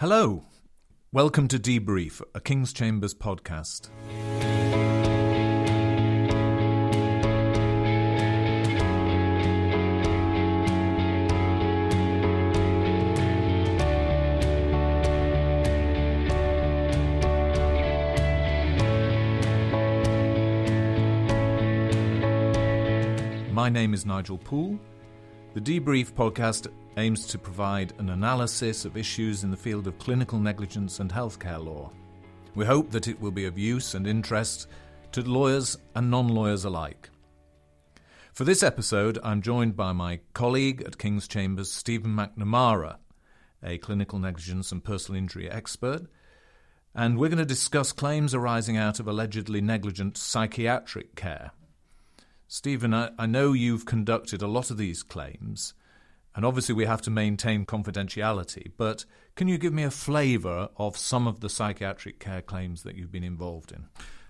[0.00, 0.44] Hello.
[1.12, 3.90] Welcome to Debrief, a King's Chambers podcast.
[23.52, 24.80] My name is Nigel Poole.
[25.52, 30.38] The Debrief podcast aims to provide an analysis of issues in the field of clinical
[30.38, 31.90] negligence and healthcare law.
[32.54, 34.66] We hope that it will be of use and interest
[35.12, 37.10] to lawyers and non lawyers alike.
[38.32, 42.96] For this episode, I'm joined by my colleague at King's Chambers, Stephen McNamara,
[43.62, 46.06] a clinical negligence and personal injury expert,
[46.94, 51.52] and we're going to discuss claims arising out of allegedly negligent psychiatric care.
[52.48, 55.74] Stephen, I, I know you've conducted a lot of these claims,
[56.34, 60.96] and obviously we have to maintain confidentiality, but can you give me a flavour of
[60.96, 63.86] some of the psychiatric care claims that you've been involved in?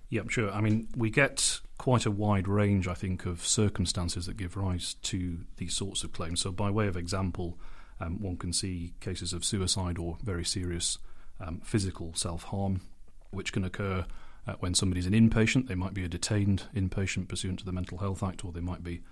[0.08, 0.50] Yeah, I'm sure.
[0.50, 4.94] I mean, we get quite a wide range, I think, of circumstances that give rise
[4.94, 6.40] to these sorts of claims.
[6.40, 7.58] So, by way of example,
[8.00, 10.98] um, one can see cases of suicide or very serious
[11.38, 12.82] um, physical self harm,
[13.30, 14.04] which can occur
[14.46, 15.68] uh, when somebody's an inpatient.
[15.68, 18.82] They might be a detained inpatient pursuant to the Mental Health Act, or they might
[18.82, 19.02] be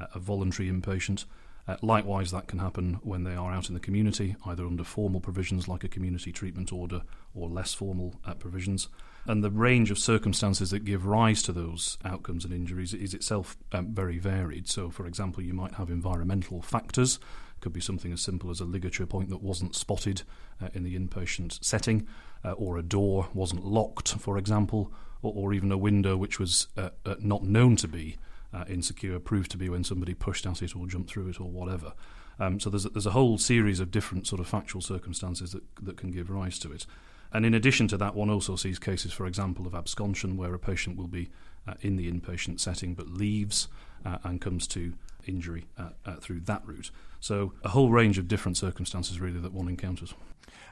[0.00, 1.24] uh, a voluntary inpatient.
[1.68, 5.20] Uh, likewise, that can happen when they are out in the community, either under formal
[5.20, 7.02] provisions like a community treatment order
[7.34, 8.88] or less formal uh, provisions.
[9.26, 13.58] And the range of circumstances that give rise to those outcomes and injuries is itself
[13.72, 14.66] um, very varied.
[14.66, 17.18] So, for example, you might have environmental factors.
[17.60, 20.22] Could be something as simple as a ligature point that wasn't spotted
[20.62, 22.06] uh, in the inpatient setting,
[22.44, 26.68] uh, or a door wasn't locked, for example, or, or even a window which was
[26.78, 28.16] uh, uh, not known to be
[28.52, 31.50] uh, insecure proved to be when somebody pushed at it or jumped through it or
[31.50, 31.92] whatever.
[32.40, 35.62] Um, so there's a, there's a whole series of different sort of factual circumstances that
[35.82, 36.86] that can give rise to it.
[37.32, 40.58] And in addition to that, one also sees cases, for example, of absconsion, where a
[40.58, 41.28] patient will be
[41.66, 43.68] uh, in the inpatient setting but leaves
[44.04, 44.94] uh, and comes to
[45.26, 46.90] injury uh, uh through that route.
[47.20, 50.14] So a whole range of different circumstances, really, that one encounters.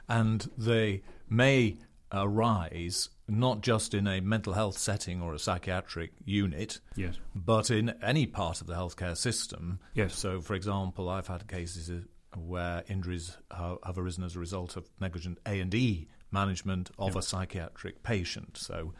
[0.09, 1.77] And they may
[2.11, 7.15] arise not just in a mental health setting or a psychiatric unit, yes.
[7.35, 9.79] but in any part of the healthcare system.
[9.93, 10.15] Yes.
[10.15, 14.89] So, for example, I've had cases uh, where injuries have arisen as a result of
[14.99, 18.57] negligent A and E management of a psychiatric patient.
[18.57, 18.93] So,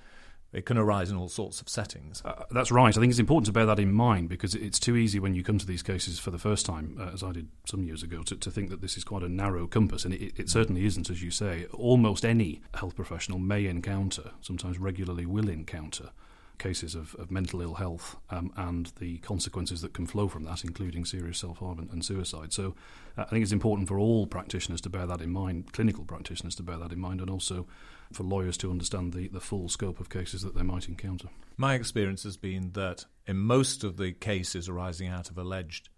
[0.53, 2.21] it can arise in all sorts of settings.
[2.23, 2.95] Uh, that's right.
[2.95, 5.43] I think it's important to bear that in mind because it's too easy when you
[5.43, 8.23] come to these cases for the first time, uh, as I did some years ago,
[8.23, 10.05] to, to, think that this is quite a narrow compass.
[10.05, 11.65] And it, it, certainly isn't, as you say.
[11.73, 16.11] Almost any health professional may encounter, sometimes regularly will encounter,
[16.57, 20.63] cases of, of mental ill health um, and the consequences that can flow from that,
[20.63, 22.53] including serious self harm and, and, suicide.
[22.53, 22.75] So
[23.17, 26.55] uh, I think it's important for all practitioners to bear that in mind, clinical practitioners
[26.55, 27.67] to bear that in mind, and also
[28.11, 31.29] for lawyers to understand the, the full scope of cases that they might encounter.
[31.57, 35.89] My experience has been that in most of the cases arising out of alleged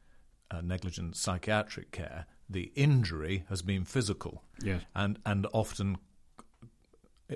[0.51, 4.81] uh, negligent psychiatric care, the injury has been physical yes.
[4.95, 5.97] and, and often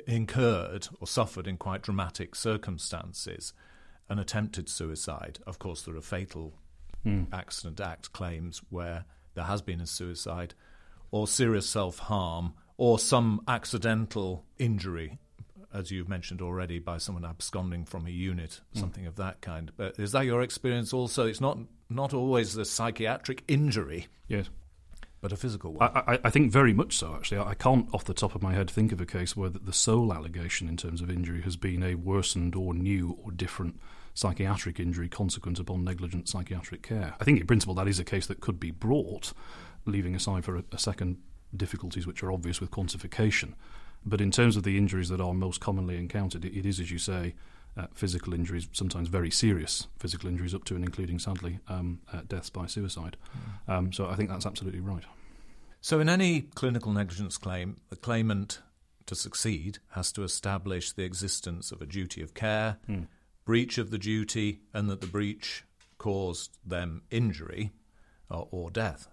[0.07, 3.53] incurred or suffered in quite dramatic circumstances.
[4.09, 6.53] An attempted suicide, of course, there are fatal
[7.05, 7.27] mm.
[7.31, 10.53] accident act claims where there has been a suicide,
[11.11, 15.19] or serious self harm or some accidental injury,
[15.73, 18.79] as you've mentioned already, by someone absconding from a unit, mm.
[18.79, 19.71] something of that kind.
[19.77, 21.27] But is that your experience also?
[21.27, 24.07] It's not not always the psychiatric injury.
[24.27, 24.49] Yes.
[25.23, 25.89] But a physical one.
[25.95, 27.39] I, I, I think very much so, actually.
[27.39, 30.13] I can't, off the top of my head, think of a case where the sole
[30.13, 33.79] allegation in terms of injury has been a worsened or new or different
[34.13, 37.15] psychiatric injury consequent upon negligent psychiatric care.
[37.21, 39.31] I think, in principle, that is a case that could be brought,
[39.85, 41.19] leaving aside for a, a second
[41.55, 43.53] difficulties which are obvious with quantification.
[44.05, 46.91] But in terms of the injuries that are most commonly encountered, it, it is, as
[46.91, 47.33] you say,
[47.75, 52.21] uh, physical injuries, sometimes very serious physical injuries, up to and including, sadly, um, uh,
[52.27, 53.17] deaths by suicide.
[53.67, 53.73] Mm.
[53.73, 55.03] Um, so I think that's absolutely right.
[55.81, 58.61] So, in any clinical negligence claim, the claimant,
[59.05, 63.07] to succeed, has to establish the existence of a duty of care, mm.
[63.43, 65.65] breach of the duty, and that the breach
[65.97, 67.71] caused them injury
[68.29, 69.07] or, or death.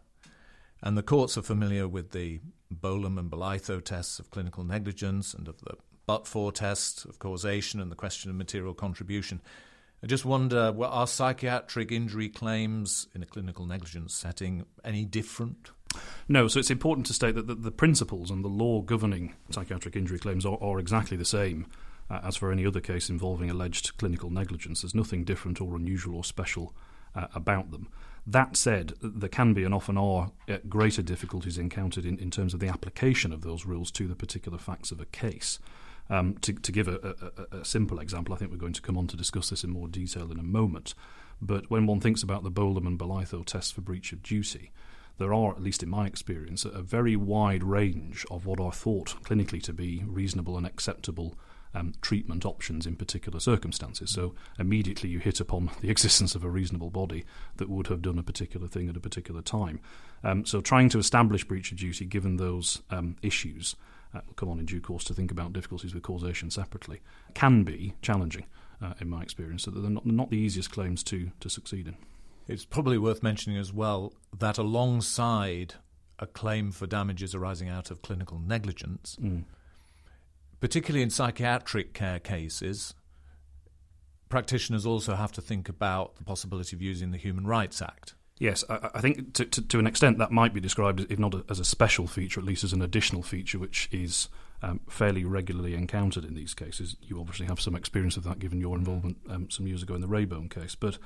[0.82, 2.40] And the courts are familiar with the
[2.72, 5.74] Bolam and Bolitho tests of clinical negligence and of the
[6.10, 9.40] but for test of causation and the question of material contribution.
[10.02, 15.70] I just wonder, well, are psychiatric injury claims in a clinical negligence setting any different?
[16.26, 19.94] No, so it's important to state that the, the principles and the law governing psychiatric
[19.94, 21.68] injury claims are, are exactly the same
[22.10, 24.82] uh, as for any other case involving alleged clinical negligence.
[24.82, 26.74] There's nothing different or unusual or special
[27.14, 27.88] uh, about them.
[28.26, 32.52] That said, there can be and often are uh, greater difficulties encountered in, in terms
[32.52, 35.60] of the application of those rules to the particular facts of a case.
[36.10, 37.14] Um, to, to, give a,
[37.52, 39.70] a, a, simple example, I think we're going to come on to discuss this in
[39.70, 40.92] more detail in a moment.
[41.40, 44.72] But when one thinks about the Bolam and Bolitho tests for breach of duty,
[45.18, 49.14] there are, at least in my experience, a very wide range of what are thought
[49.22, 51.38] clinically to be reasonable and acceptable
[51.74, 54.10] um, treatment options in particular circumstances.
[54.10, 57.24] So immediately you hit upon the existence of a reasonable body
[57.56, 59.80] that would have done a particular thing at a particular time.
[60.24, 63.76] Um, so trying to establish breach of duty given those um, issues
[64.14, 67.00] uh, we'll come on in due course to think about difficulties with causation separately,
[67.34, 68.46] can be challenging,
[68.82, 69.64] uh, in my experience.
[69.64, 71.96] So they're not, not the easiest claims to, to succeed in.
[72.48, 75.74] It's probably worth mentioning as well that alongside
[76.18, 79.44] a claim for damages arising out of clinical negligence, mm.
[80.58, 82.94] particularly in psychiatric care cases,
[84.28, 88.14] practitioners also have to think about the possibility of using the Human Rights Act.
[88.40, 91.34] Yes, I, I think to, to, to, an extent that might be described, if not
[91.50, 94.28] as a special feature, at least as an additional feature, which is
[94.62, 96.96] um, fairly regularly encountered in these cases.
[97.02, 100.00] You obviously have some experience of that, given your involvement um, some years ago in
[100.00, 100.74] the Rabone case.
[100.74, 100.96] But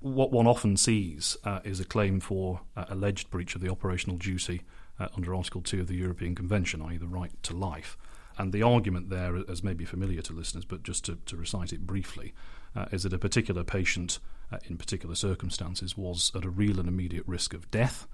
[0.00, 4.16] what one often sees uh, is a claim for uh, alleged breach of the operational
[4.16, 4.62] duty
[5.00, 7.98] uh, under Article 2 of the European Convention, i.e., the right to life.
[8.38, 11.72] And the argument there, as may be familiar to listeners, but just to, to recite
[11.72, 12.32] it briefly,
[12.74, 14.18] uh, is that a particular patient
[14.52, 18.06] uh, in particular circumstances was at a real and immediate risk of death,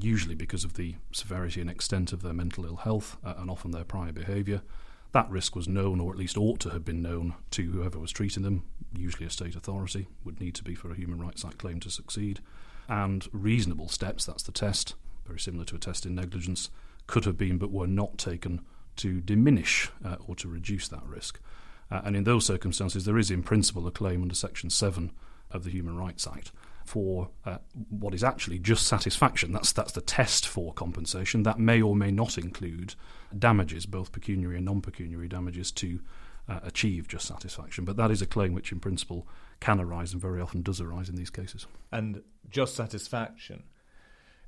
[0.00, 3.70] usually because of the severity and extent of their mental ill health uh, and often
[3.70, 4.62] their prior behaviour.
[5.12, 8.10] That risk was known, or at least ought to have been known, to whoever was
[8.10, 11.58] treating them, usually a state authority, would need to be for a Human Rights Act
[11.58, 12.40] claim to succeed.
[12.88, 14.94] And reasonable steps, that's the test,
[15.24, 16.68] very similar to a test in negligence,
[17.06, 18.62] could have been but were not taken
[18.96, 21.40] to diminish uh, or to reduce that risk.
[21.94, 25.12] Uh, and in those circumstances, there is in principle a claim under Section 7
[25.52, 26.50] of the Human Rights Act
[26.84, 27.58] for uh,
[27.88, 29.52] what is actually just satisfaction.
[29.52, 31.44] That's that's the test for compensation.
[31.44, 32.96] That may or may not include
[33.38, 36.00] damages, both pecuniary and non-pecuniary damages, to
[36.48, 37.84] uh, achieve just satisfaction.
[37.84, 39.28] But that is a claim which, in principle,
[39.60, 41.68] can arise and very often does arise in these cases.
[41.92, 43.62] And just satisfaction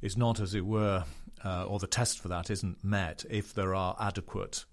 [0.03, 1.05] is not, as it were,
[1.45, 4.65] uh, or the test for that isn't met if there are adequate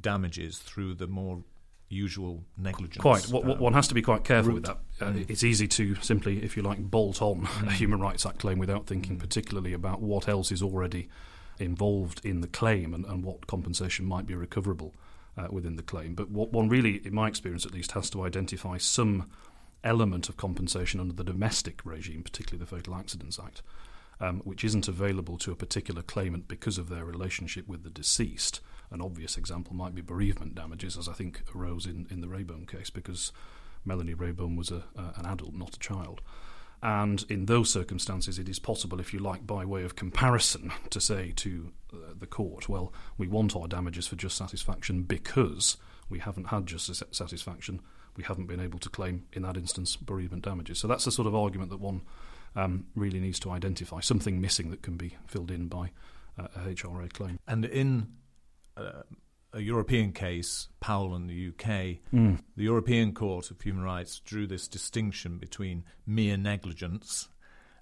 [0.00, 1.42] damages through the more
[1.88, 3.00] usual negligence.
[3.00, 3.32] Quite.
[3.32, 4.54] Um, one has to be quite careful route.
[4.54, 4.78] with that.
[5.00, 5.30] Uh, mm.
[5.30, 7.68] It's easy to simply, if you like, bolt on mm.
[7.68, 9.20] a Human Rights Act claim without thinking mm.
[9.20, 11.08] particularly about what else is already
[11.58, 14.94] involved in the claim and, and what compensation might be recoverable
[15.36, 16.14] uh, within the claim.
[16.14, 19.30] But what one really, in my experience at least, has to identify some
[19.82, 23.62] element of compensation under the domestic regime, particularly the Fatal Accidents Act.
[24.20, 28.60] Um, which isn't available to a particular claimant because of their relationship with the deceased,
[28.94, 32.66] an obvious example might be bereavement damages, as I think arose in, in the Rabone
[32.66, 33.32] case, because
[33.84, 36.20] Melanie Rabone was a, uh, an adult, not a child.
[36.80, 41.00] And in those circumstances, it is possible, if you like, by way of comparison, to
[41.00, 45.76] say to uh, the court, well, we want our damages for just satisfaction because
[46.08, 47.80] we haven't had just satisfaction.
[48.16, 50.78] We haven't been able to claim, in that instance, bereavement damages.
[50.78, 52.02] So that's the sort of argument that one
[52.54, 55.90] um, really needs to identify something missing that can be filled in by
[56.38, 57.38] uh, a HRA claim.
[57.48, 58.08] And in
[58.76, 59.02] uh,
[59.52, 62.40] a European case, Powell in the UK, mm.
[62.56, 67.28] the European Court of Human Rights drew this distinction between mere negligence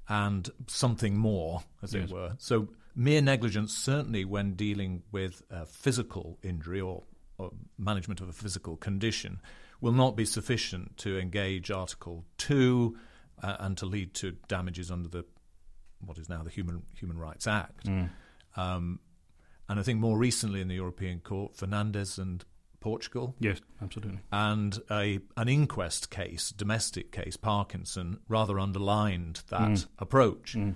[0.08, 2.10] and something more, as yes.
[2.10, 2.34] it were.
[2.38, 7.04] So, mere negligence, certainly when dealing with a physical injury or,
[7.38, 9.40] or management of a physical condition,
[9.80, 12.96] will not be sufficient to engage Article 2
[13.42, 15.24] uh, and to lead to damages under the
[16.04, 17.86] what is now the Human Human Rights Act.
[17.86, 18.10] Mm.
[18.56, 18.98] Um,
[19.68, 22.44] and I think more recently in the European Court, Fernandes and
[22.80, 23.34] Portugal.
[23.38, 24.20] Yes, absolutely.
[24.30, 29.86] And a an inquest case, domestic case, Parkinson, rather underlined that mm.
[29.98, 30.54] approach.
[30.54, 30.74] Mm.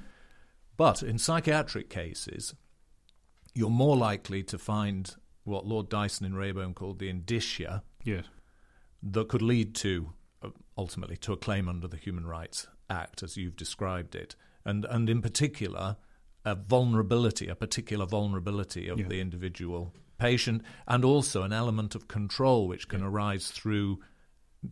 [0.77, 2.55] But in psychiatric cases,
[3.55, 5.15] you're more likely to find
[5.45, 8.25] what Lord Dyson in Rabone called the indicia yes.
[9.03, 10.13] that could lead to
[10.43, 14.85] uh, ultimately to a claim under the Human Rights Act, as you've described it, and
[14.85, 15.97] and in particular
[16.47, 19.09] a vulnerability, a particular vulnerability of yeah.
[19.09, 23.09] the individual patient, and also an element of control which can yeah.
[23.09, 23.99] arise through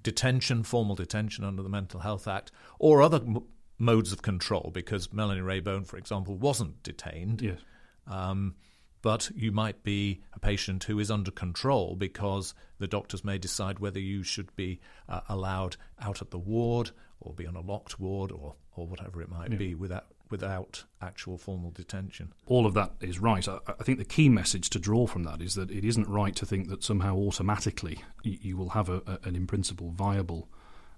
[0.02, 3.42] detention, formal detention under the Mental Health Act, or other m-
[3.76, 4.70] modes of control.
[4.72, 7.42] Because Melanie Rabone, for example, wasn't detained.
[7.42, 7.58] Yes.
[8.06, 8.54] Um,
[9.02, 13.78] but you might be a patient who is under control because the doctors may decide
[13.78, 18.00] whether you should be uh, allowed out at the ward or be on a locked
[18.00, 19.58] ward or, or whatever it might yeah.
[19.58, 22.32] be without without actual formal detention.
[22.46, 23.46] All of that is right.
[23.46, 26.34] I, I, think the key message to draw from that is that it isn't right
[26.36, 30.48] to think that somehow automatically you, you will have a, a, an in principle viable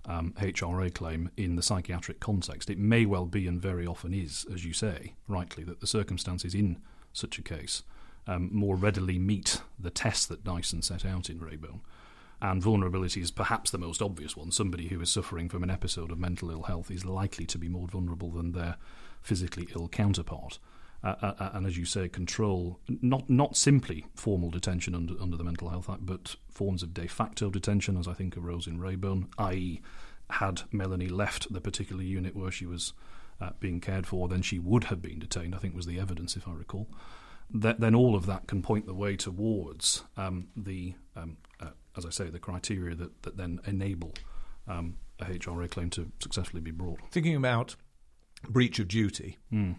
[0.06, 2.70] um, HRA claim in the psychiatric context.
[2.70, 6.54] It may well be, and very often is, as you say, rightly, that the circumstances
[6.54, 6.78] in
[7.12, 7.82] such a case
[8.26, 11.80] um, more readily meet the test that Dyson set out in Rabone.
[12.40, 14.50] And vulnerability is perhaps the most obvious one.
[14.50, 17.68] Somebody who is suffering from an episode of mental ill health is likely to be
[17.68, 18.76] more vulnerable than their
[19.26, 20.58] physically ill counterpart.
[21.04, 25.36] Uh, uh, uh and as you say, control not not simply formal detention under under
[25.36, 28.78] the Mental Health Act, but forms of de facto detention, as I think arose in
[28.78, 29.80] Rabone, i.e.,
[30.30, 32.92] had Melanie left the particular unit where she was
[33.40, 35.54] uh, being cared for, then she would have been detained.
[35.54, 36.88] I think was the evidence, if I recall.
[37.48, 42.10] Then all of that can point the way towards um, the um, uh, as I
[42.10, 44.12] say, the criteria that, that then enable
[44.68, 47.00] um, a HRA claim to successfully be brought.
[47.10, 47.76] Thinking about
[48.48, 49.76] breach of duty, mm.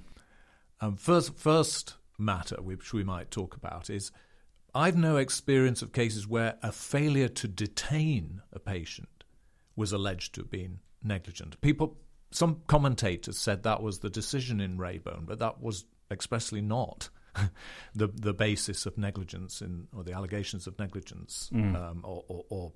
[0.82, 4.12] um, first first matter which we might talk about is
[4.74, 9.24] I've no experience of cases where a failure to detain a patient
[9.76, 11.60] was alleged to have been negligent.
[11.62, 11.98] People,
[12.32, 17.10] some commentators said that was the decision in Rabone, but that was expressly not
[17.96, 21.76] the the basis of negligence in or the allegations of negligence mm.
[21.76, 22.74] um, or, or, or,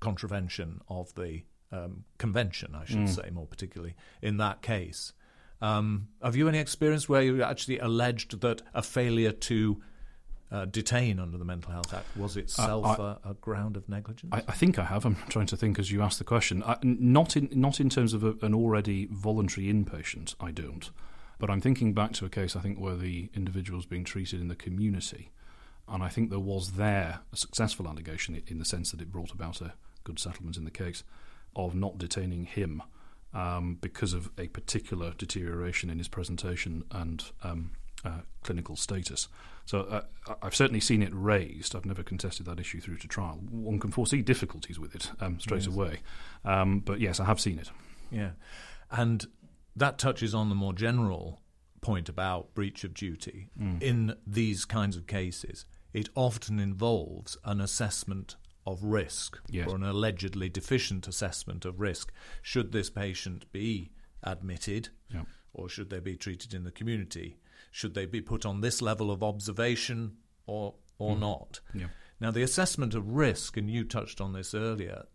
[0.00, 3.08] contravention of the um, convention, I should mm.
[3.08, 5.12] say more particularly in that case.
[5.60, 9.80] Um, have you any experience where you actually alleged that a failure to
[10.50, 13.88] uh, detain under the Mental Health Act was itself uh, I, a, a, ground of
[13.88, 14.32] negligence?
[14.34, 15.06] I, I, think I have.
[15.06, 16.62] I'm trying to think as you ask the question.
[16.64, 20.34] I, not in not in terms of a, an already voluntary inpatient.
[20.40, 20.90] I don't.
[21.38, 24.40] But I'm thinking back to a case, I think, where the individual was being treated
[24.40, 25.30] in the community.
[25.88, 29.32] And I think there was there a successful allegation in the sense that it brought
[29.32, 29.74] about a
[30.04, 31.02] good settlement in the case
[31.56, 32.82] of not detaining him
[33.34, 37.72] um, because of a particular deterioration in his presentation and um,
[38.04, 39.28] uh, clinical status.
[39.64, 41.76] So uh, I've certainly seen it raised.
[41.76, 43.40] I've never contested that issue through to trial.
[43.50, 45.74] One can foresee difficulties with it um, straight yes.
[45.74, 46.00] away.
[46.44, 47.70] Um, but yes, I have seen it.
[48.10, 48.30] Yeah.
[48.90, 49.26] And
[49.76, 51.40] that touches on the more general
[51.80, 53.50] point about breach of duty.
[53.60, 53.82] Mm.
[53.82, 59.68] In these kinds of cases, it often involves an assessment of risk yes.
[59.68, 62.12] or an allegedly deficient assessment of risk.
[62.42, 63.92] Should this patient be
[64.22, 65.22] admitted yeah.
[65.52, 67.38] or should they be treated in the community?
[67.70, 70.16] Should they be put on this level of observation
[70.46, 71.20] or or mm.
[71.20, 71.60] not?
[71.74, 71.86] Yeah.
[72.20, 75.06] Now, the assessment of risk, and you touched on this earlier,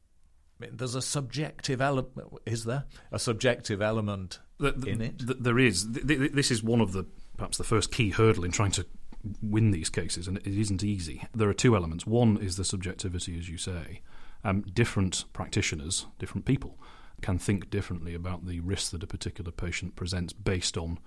[0.60, 2.84] there's a subjective element, is there?
[3.14, 5.26] A subjective element the, the, in it?
[5.26, 5.90] The, there is.
[5.92, 7.06] This is one of the
[7.38, 8.86] perhaps the first key hurdle in trying to
[9.42, 11.24] win these cases, and it isn't easy.
[11.34, 12.06] There are two elements.
[12.06, 14.02] One is the subjectivity, as you say.
[14.44, 16.78] Um, different practitioners, different people,
[17.22, 21.00] can think differently about the risk that a particular patient presents based on,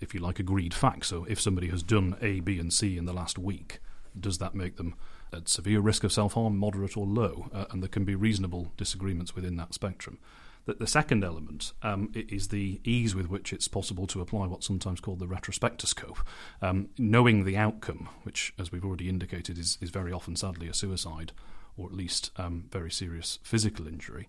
[0.00, 1.08] if you like, agreed facts.
[1.08, 3.80] So if somebody has done A, B, and C in the last week,
[4.18, 4.94] does that make them
[5.32, 7.48] at severe risk of self harm, moderate, or low?
[7.52, 10.18] Uh, and there can be reasonable disagreements within that spectrum.
[10.66, 14.66] The, the second element um, is the ease with which it's possible to apply what's
[14.66, 16.18] sometimes called the retrospectoscope.
[16.60, 20.74] Um, knowing the outcome, which, as we've already indicated, is, is very often sadly a
[20.74, 21.32] suicide
[21.76, 24.28] or at least um, very serious physical injury,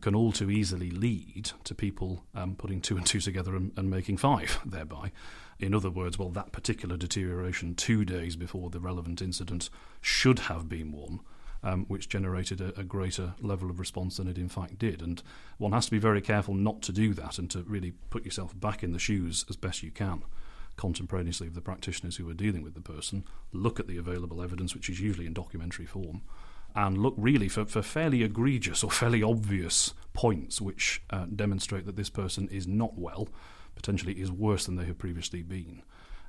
[0.00, 3.90] can all too easily lead to people um, putting two and two together and, and,
[3.90, 5.10] making five thereby.
[5.58, 10.68] In other words, well, that particular deterioration two days before the relevant incident should have
[10.68, 11.20] been one.
[11.66, 15.00] Um, which generated a, a, greater level of response than it in fact did.
[15.00, 15.22] And
[15.56, 18.52] one has to be very careful not to do that and to really put yourself
[18.60, 20.24] back in the shoes as best you can
[20.76, 24.74] contemporaneously of the practitioners who are dealing with the person, look at the available evidence,
[24.74, 26.22] which is usually in documentary form,
[26.74, 31.96] and look really for, for fairly egregious or fairly obvious points which uh, demonstrate that
[31.96, 33.28] this person is not well,
[33.74, 35.82] potentially is worse than they have previously been.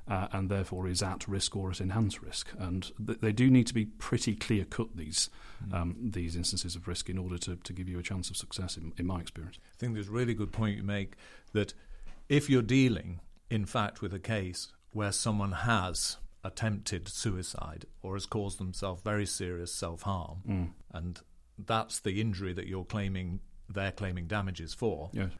[0.08, 2.52] Uh, and therefore is at risk or at enhanced risk.
[2.58, 5.30] And th- they do need to be pretty clear cut these
[5.66, 5.74] mm.
[5.74, 8.76] um, these instances of risk in order to, to give you a chance of success.
[8.76, 11.16] In, in my experience, I think there's a really good point you make
[11.54, 11.74] that
[12.28, 13.20] if you're dealing,
[13.50, 19.26] in fact, with a case where someone has attempted suicide or has caused themselves very
[19.26, 20.68] serious self harm, mm.
[20.92, 21.20] and
[21.58, 25.30] that's the injury that you're claiming they're claiming damages for, yes.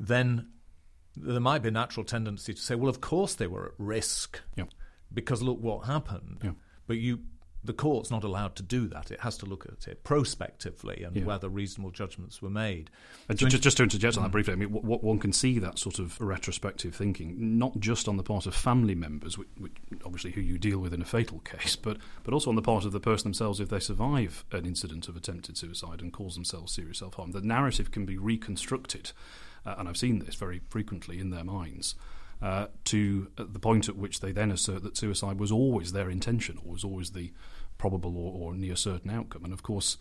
[0.00, 0.48] then
[1.22, 4.40] there might be a natural tendency to say, well, of course they were at risk
[5.12, 6.38] because look what happened.
[6.86, 7.20] But you
[7.64, 9.10] the court's not allowed to do that.
[9.10, 11.24] It has to look at it prospectively and yeah.
[11.24, 12.88] whether reasonable judgments were made.
[13.28, 14.32] just, just, just, to interject on that mm.
[14.32, 18.16] briefly, I mean, what, one can see that sort of retrospective thinking, not just on
[18.16, 19.72] the part of family members, which, which,
[20.04, 22.84] obviously who you deal with in a fatal case, but but also on the part
[22.84, 26.72] of the person themselves if they survive an incident of attempted suicide and cause themselves
[26.72, 27.32] serious self harm.
[27.32, 29.12] The narrative can be reconstructed,
[29.66, 31.94] uh, and I've seen this very frequently in their minds.
[32.40, 36.56] Uh, to the point at which they then assert that suicide was always their intention
[36.64, 37.32] or was always the
[37.78, 39.42] probable or, or near certain outcome.
[39.42, 39.98] And of course,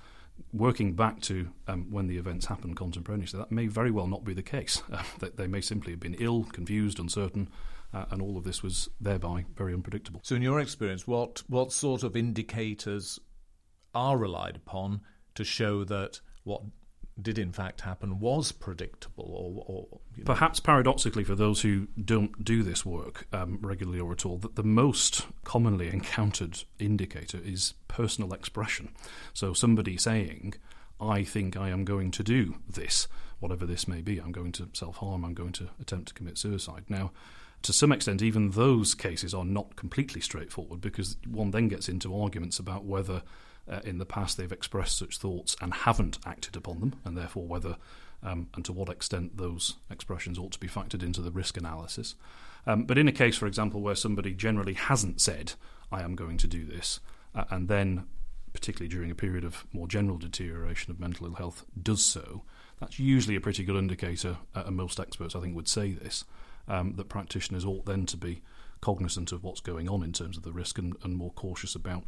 [0.54, 4.34] working back to um, when the events happened contemporaneously, that may very well not be
[4.34, 4.84] the case.
[4.92, 7.50] Uh, that they may simply have been ill, confused, uncertain,
[7.94, 10.22] uh, and all of this was thereby very unpredictable.
[10.24, 13.20] So, in your experience, what what sort of indicators
[13.94, 15.02] are relied upon
[15.36, 16.62] to show that what
[17.22, 20.26] did in fact happen was predictable or, or you know.
[20.26, 24.56] perhaps paradoxically for those who don't do this work um, regularly or at all that
[24.56, 28.90] the most commonly encountered indicator is personal expression.
[29.34, 30.56] So somebody saying
[31.00, 33.08] i think i am going to do this
[33.40, 34.18] whatever this may be.
[34.20, 35.24] I'm going to self-harm.
[35.24, 36.86] I'm going to attempt to commit suicide.
[36.90, 37.12] Now
[37.64, 42.20] to some extent, even those cases are not completely straightforward because one then gets into
[42.20, 43.24] arguments about whether
[43.70, 47.48] uh, in the past they've expressed such thoughts and haven't acted upon them, and therefore
[47.48, 47.78] whether
[48.24, 52.16] um, and to what extent those expressions ought to be factored into the risk analysis.
[52.66, 55.54] Um, but in a case, for example, where somebody generally hasn't said,
[55.92, 57.00] I am going to do this,
[57.34, 58.06] uh, and then,
[58.54, 62.44] particularly during a period of more general deterioration of mental ill health, does so,
[62.80, 66.26] that's usually a pretty good indicator, uh, and most experts, I think, would say this,
[66.68, 68.42] um, that practitioners ought then to be
[68.82, 72.04] cognizant of what's going on in terms of the risk and, and more cautious about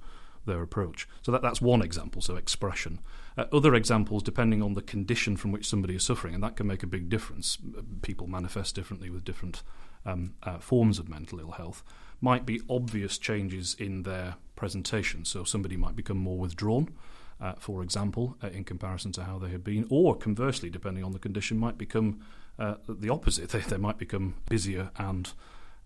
[0.50, 1.08] their approach.
[1.22, 3.00] So that, that's one example, so expression.
[3.38, 6.68] Uh, other examples, depending on the condition from which somebody is suffering, and that can
[6.68, 7.58] make a big difference.
[8.02, 9.64] People manifest differently with different
[10.06, 11.84] um, uh, forms of mental ill health.
[12.20, 15.24] Might be obvious changes in their presentation.
[15.24, 16.90] So somebody might become more withdrawn,
[17.40, 21.14] uh, for example, uh, in comparison to how they had been, or conversely, depending on
[21.14, 22.20] the condition, might become
[22.58, 23.50] uh, the opposite.
[23.52, 25.32] They, they might become busier and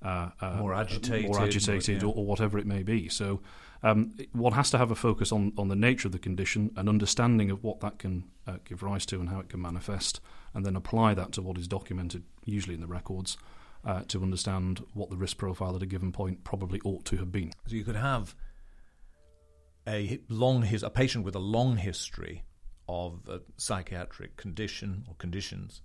[0.03, 2.08] uh, uh, more agitated, more agitated, yeah.
[2.08, 3.08] or, or, whatever it may be.
[3.10, 3.41] So
[3.84, 6.88] um, one has to have a focus on, on the nature of the condition, an
[6.88, 10.22] understanding of what that can uh, give rise to and how it can manifest,
[10.54, 13.38] and then apply that to what is documented, usually in the records,
[13.86, 17.32] uh, to understand what the risk profile at a given point probably ought to have
[17.32, 17.52] been.
[17.68, 18.34] So you could have
[19.86, 22.44] a long his, a patient with a long history
[22.88, 25.82] of a psychiatric condition or conditions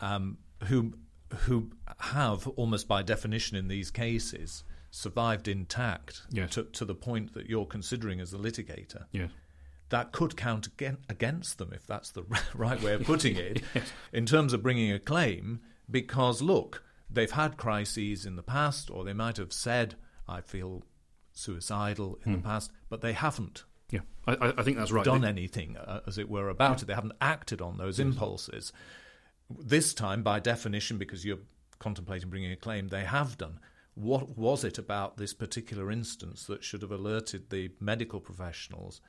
[0.00, 0.94] um, who
[1.40, 4.62] who have almost by definition in these cases
[4.96, 6.50] survived intact yes.
[6.50, 9.30] to, to the point that you're considering as a litigator, yes.
[9.90, 13.92] that could count again, against them, if that's the right way of putting it, yes.
[14.12, 19.04] in terms of bringing a claim, because look, they've had crises in the past, or
[19.04, 20.82] they might have said, I feel
[21.34, 22.46] suicidal in the hmm.
[22.46, 23.64] past, but they haven't.
[23.90, 25.04] Yeah, I, I think that's right.
[25.04, 26.82] Done anything, uh, as it were, about yeah.
[26.82, 26.86] it.
[26.86, 28.72] They haven't acted on those impulses.
[29.50, 31.38] This time, by definition, because you're
[31.78, 33.60] contemplating bringing a claim, they have done
[33.96, 39.00] what was it about this particular instance that should have alerted the medical professionals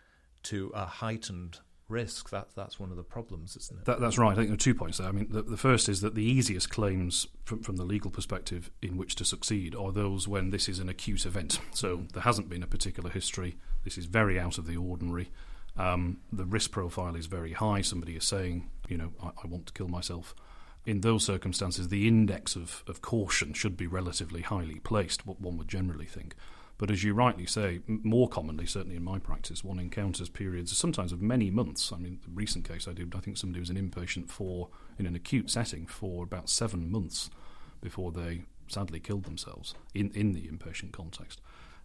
[0.44, 2.30] to a heightened risk?
[2.30, 3.86] That, that's one of the problems, isn't it?
[3.86, 4.32] That, that's right.
[4.32, 5.10] I think there are two points there.
[5.10, 8.72] I mean, the, the first is that the easiest claims from, from the legal perspective
[8.82, 11.60] in which to succeed are those when this is an acute event.
[11.74, 13.58] So there hasn't been a particular history.
[13.84, 15.30] This is very out of the ordinary.
[15.76, 17.82] Um, the risk profile is very high.
[17.82, 20.34] Somebody is saying, you know, I, I want to kill myself
[20.88, 25.58] in those circumstances, the index of, of caution should be relatively highly placed, what one
[25.58, 26.34] would generally think.
[26.78, 31.12] But as you rightly say, more commonly, certainly in my practice, one encounters periods sometimes
[31.12, 31.92] of many months.
[31.92, 35.06] I mean, the recent case I did, I think somebody was an inpatient for, in
[35.06, 37.30] an acute setting, for about seven months
[37.82, 41.42] before they sadly killed themselves in, in the inpatient context.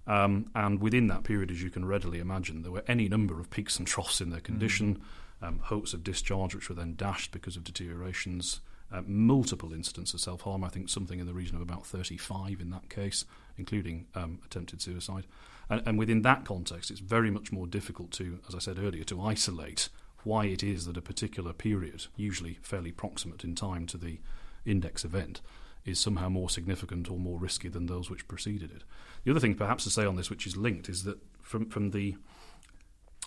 [0.06, 3.50] Um, and within that period, as you can readily imagine, there were any number of
[3.50, 5.02] peaks and troughs in their condition,
[5.42, 5.48] mm.
[5.48, 8.60] um, hopes of discharge, which were then dashed because of deteriorations,
[8.92, 10.62] uh, multiple incidents of self harm.
[10.64, 13.24] I think something in the region of about 35 in that case,
[13.56, 15.24] including um, attempted suicide.
[15.70, 19.04] And, and, within that context, it's very much more difficult to, as I said earlier,
[19.04, 19.88] to isolate
[20.24, 24.20] why it is that a particular period, usually fairly proximate in time to the
[24.64, 25.40] index event,
[25.84, 28.84] is somehow more significant or more risky than those which preceded it.
[29.24, 31.90] The other thing, perhaps, to say on this, which is linked, is that from, from
[31.90, 32.16] the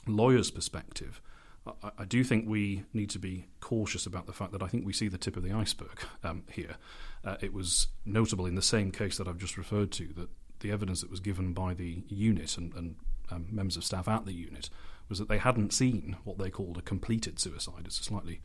[0.07, 1.21] lawyer's perspective,
[1.65, 4.85] I, I, do think we need to be cautious about the fact that I think
[4.85, 6.75] we see the tip of the iceberg um, here.
[7.23, 10.71] Uh, it was notable in the same case that I've just referred to that the
[10.71, 12.95] evidence that was given by the unit and, and
[13.31, 14.69] um, members of staff at the unit
[15.09, 17.83] was that they hadn't seen what they called a completed suicide.
[17.85, 18.41] It's a slightly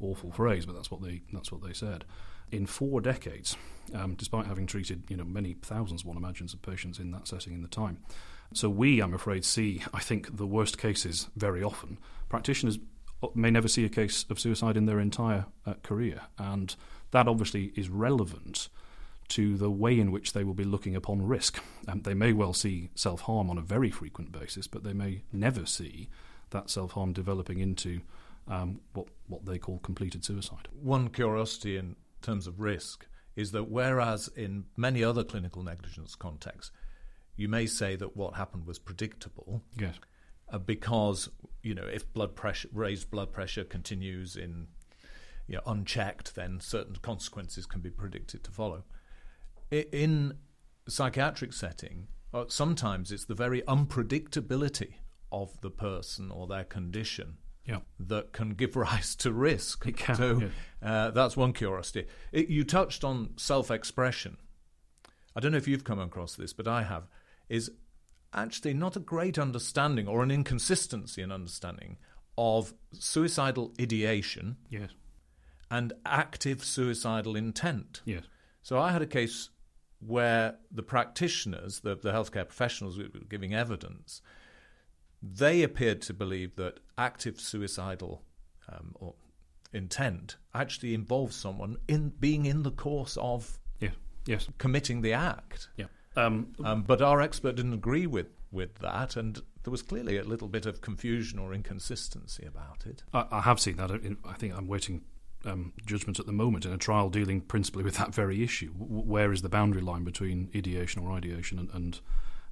[0.00, 2.04] awful phrase, but that's what they that's what they said.
[2.50, 3.56] In four decades,
[3.94, 7.54] um, despite having treated you know many thousands, one imagines, of patients in that setting
[7.54, 7.98] in the time,
[8.54, 11.98] so we, I'm afraid, see, I think, the worst cases very often.
[12.32, 12.78] Practitioners
[13.34, 16.74] may never see a case of suicide in their entire uh, career, and
[17.10, 18.70] that obviously is relevant
[19.28, 21.62] to the way in which they will be looking upon risk.
[21.86, 25.24] Um, they may well see self harm on a very frequent basis, but they may
[25.30, 26.08] never see
[26.48, 28.00] that self harm developing into
[28.48, 30.68] um, what what they call completed suicide.
[30.72, 36.72] One curiosity in terms of risk is that whereas in many other clinical negligence contexts
[37.36, 39.62] you may say that what happened was predictable.
[39.76, 39.96] Yes.
[40.52, 41.28] Uh, because
[41.62, 44.68] you know if blood pressure, raised blood pressure continues in
[45.48, 48.84] you know, unchecked, then certain consequences can be predicted to follow.
[49.70, 50.34] In
[50.88, 54.94] psychiatric setting, uh, sometimes it's the very unpredictability
[55.30, 57.78] of the person or their condition yeah.
[57.98, 59.84] that can give rise to risk.
[59.96, 60.40] Can, so
[60.82, 60.88] yeah.
[60.90, 62.06] uh, that's one curiosity.
[62.32, 64.36] It, you touched on self-expression.
[65.34, 67.04] I don't know if you've come across this, but I have.
[67.48, 67.70] Is
[68.34, 71.96] actually not a great understanding or an inconsistency in understanding
[72.38, 74.90] of suicidal ideation yes.
[75.70, 78.00] and active suicidal intent.
[78.04, 78.24] Yes.
[78.62, 79.50] So I had a case
[80.00, 84.22] where the practitioners, the, the healthcare professionals were giving evidence,
[85.22, 88.22] they appeared to believe that active suicidal
[88.68, 89.14] um, or
[89.72, 93.90] intent actually involves someone in being in the course of yeah.
[94.26, 94.48] yes.
[94.58, 95.68] committing the act.
[95.76, 95.86] Yeah.
[96.16, 100.24] Um, um, but our expert didn't agree with, with that, and there was clearly a
[100.24, 103.02] little bit of confusion or inconsistency about it.
[103.12, 103.90] I, I have seen that.
[103.90, 105.02] I think I'm waiting
[105.44, 108.72] um, judgment at the moment in a trial dealing principally with that very issue.
[108.74, 112.00] W- where is the boundary line between ideation or ideation and, and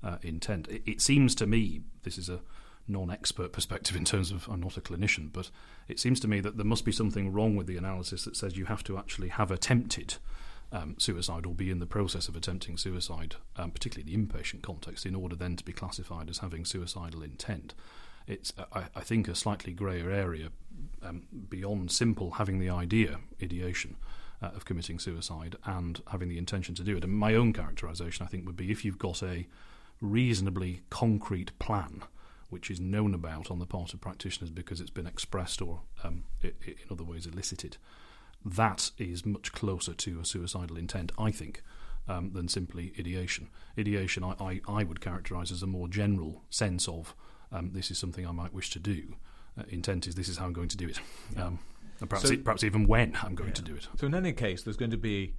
[0.03, 0.69] uh, intent?
[0.69, 2.41] It, it, seems to me, this is a
[2.89, 5.51] non expert perspective in terms of I'm not a clinician, but
[5.89, 8.57] it seems to me that there must be something wrong with the analysis that says
[8.57, 10.17] you have to actually have attempted
[10.73, 14.63] um, suicide or be in the process of attempting suicide, um, particularly in the inpatient
[14.63, 17.75] context, in order then to be classified as having suicidal intent.
[18.27, 20.51] It's, I, I think, a slightly greyer area
[21.03, 23.97] um, beyond simple having the idea, ideation,
[24.43, 27.05] uh, of committing suicide and having the intention to do it.
[27.05, 29.47] And my own characterization, I think, would be if you've got a
[30.01, 32.03] reasonably concrete plan
[32.51, 36.25] which is known about on the part of practitioners because it's been expressed or, um,
[36.43, 37.77] in other ways, elicited
[38.45, 41.63] that is much closer to a suicidal intent, I think,
[42.09, 43.49] um, than simply ideation.
[43.79, 47.15] Ideation, I, I, I, would characterise as a more general sense of
[47.53, 49.17] um, this is something I might wish to do.
[49.59, 51.01] Uh, intent is this is how I'm going to do it.
[51.37, 51.59] Um,
[52.09, 53.55] perhaps, so, perhaps even when I'm going yeah.
[53.55, 53.89] to do it.
[53.99, 55.35] So, in any case, there's going to be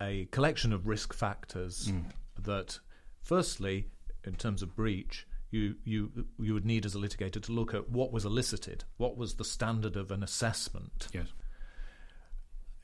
[0.00, 2.04] a collection of risk factors mm.
[2.42, 2.78] that,
[3.22, 3.86] firstly,
[4.24, 7.88] in terms of breach, you, you you would need as a litigator to look at
[7.88, 11.08] what was elicited, what was the standard of an assessment.
[11.12, 11.28] Yes.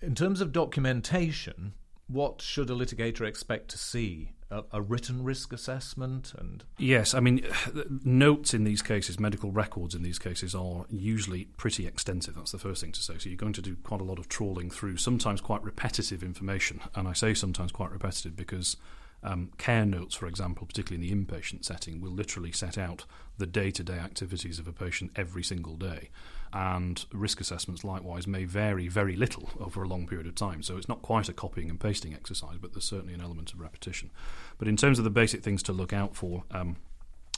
[0.02, 1.74] In terms of documentation,
[2.08, 4.32] what should a litigator expect to see?
[4.50, 7.46] A, a, written risk assessment and yes, I mean
[8.04, 12.34] notes in these cases, medical records in these cases are usually pretty extensive.
[12.34, 13.16] That's the first thing to say.
[13.16, 16.80] So you're going to do quite a lot of trawling through, sometimes quite repetitive information,
[16.94, 18.76] and I say sometimes quite repetitive because
[19.22, 23.06] um, care notes, for example, particularly in the inpatient setting, will literally set out
[23.38, 26.10] the day to day activities of a patient every single day.
[26.52, 30.62] And risk assessments, likewise, may vary very little over a long period of time.
[30.62, 33.60] So it's not quite a copying and pasting exercise, but there's certainly an element of
[33.60, 34.10] repetition.
[34.58, 36.76] But in terms of the basic things to look out for, um,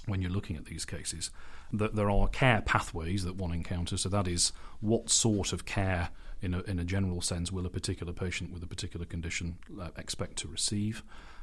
[0.06, 1.30] when you're looking at these cases,
[1.72, 4.02] that there are care pathways that one encounters.
[4.02, 6.10] So that is what sort of care,
[6.42, 9.88] in a, in a general sense, will a particular patient with a particular condition uh,
[9.96, 11.02] expect to receive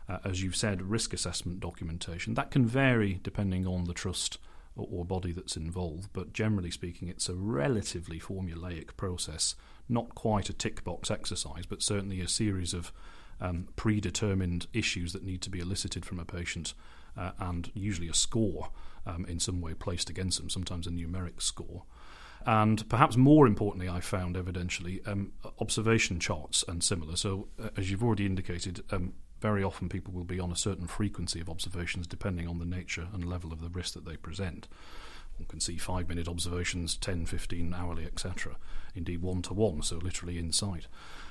[0.10, 2.34] uh, as you've said, risk assessment documentation.
[2.34, 4.38] That can vary depending on the trust
[4.76, 9.56] or, body that's involved, but generally speaking, it's a relatively formulaic process,
[9.90, 12.92] not quite a tick box exercise, but certainly a series of
[13.42, 16.74] um, predetermined issues that need to be elicited from a patient,
[17.18, 18.70] uh, and usually a score
[19.06, 21.84] um, in some way placed against them, sometimes a numeric score.
[22.46, 27.16] And perhaps more importantly, I found evidentially um, observation charts and similar.
[27.16, 30.88] So, uh, as you've already indicated, um, very often people will be on a certain
[30.88, 34.68] frequency of observations depending on the nature and level of the risk that they present.
[35.38, 38.58] One can see five minute observations, 10, 15, hourly, etc.
[38.96, 40.88] Indeed, one to one, so literally in sight.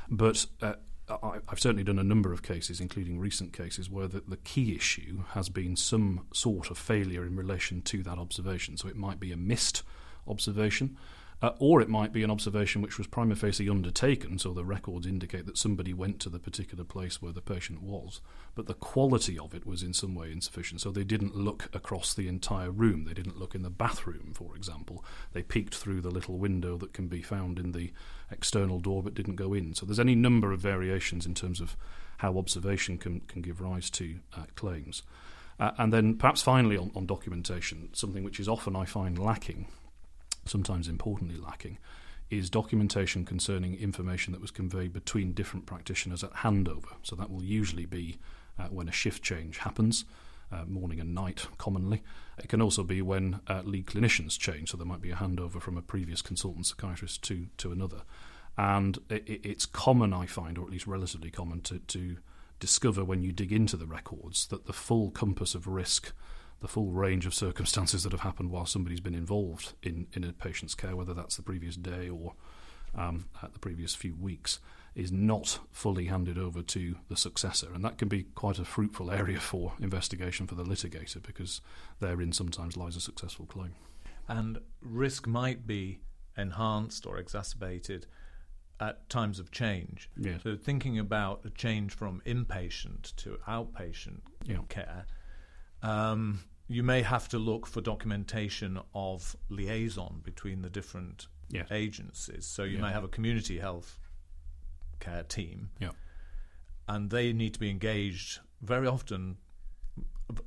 [0.09, 0.75] But uh,
[1.09, 4.75] I, have certainly done a number of cases, including recent cases, where the, the key
[4.75, 8.77] issue has been some sort of failure in relation to that observation.
[8.77, 9.83] So it might be a missed
[10.27, 10.97] observation
[11.43, 15.07] uh, or it might be an observation which was prima facie undertaken, so the records
[15.07, 18.21] indicate that somebody went to the particular place where the patient was,
[18.55, 20.83] but the quality of it was in some way insufficient.
[20.83, 23.05] So they didn't look across the entire room.
[23.05, 25.03] They didn't look in the bathroom, for example.
[25.33, 27.91] They peeked through the little window that can be found in the
[28.31, 29.75] external door but didn't go in.
[29.75, 31.75] So there's any number of variations in terms of
[32.19, 35.03] how observation can, can give rise to uh, claims.
[35.59, 39.69] Uh, and then perhaps finally on, on documentation, something which is often I find lacking
[40.45, 41.79] sometimes importantly lacking,
[42.31, 46.95] is documentation concerning information that was conveyed between different practitioners at handover.
[47.03, 48.19] So that will usually be
[48.59, 50.05] uh, when a shift change happens.
[50.53, 52.03] Uh, morning and night commonly.
[52.37, 55.61] It can also be when uh, lead clinicians change, so there might be a handover
[55.61, 58.03] from a previous consultant psychiatrist to, to another.
[58.59, 62.17] And it, it's common, I find, or at least relatively common, to, to
[62.59, 66.13] discover when you dig into the records that the full compass of risk
[66.61, 70.33] the full range of circumstances that have happened while somebody's been involved in, in a
[70.33, 72.35] patient's care, whether that's the previous day or
[72.95, 74.59] um, the previous few weeks,
[74.95, 77.73] is not fully handed over to the successor.
[77.73, 81.61] And that can be quite a fruitful area for investigation for the litigator because
[82.01, 83.75] therein sometimes lies a successful claim.
[84.29, 86.01] And risk might be
[86.37, 88.07] enhanced or exacerbated
[88.81, 90.11] at times of change.
[90.17, 90.43] Yes.
[90.43, 94.63] So thinking about a change from inpatient to outpatient Yeah.
[94.69, 95.07] care,
[95.83, 96.41] um,
[96.71, 101.67] you may have to look for documentation of liaison between the different Yes.
[101.73, 102.47] agencies.
[102.47, 102.83] So you Yeah.
[102.83, 103.99] may have a community health
[105.01, 105.91] care team, Yeah.
[106.87, 109.39] and they need to be engaged very often,